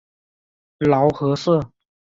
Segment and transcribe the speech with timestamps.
[0.79, 1.61] 劳合社。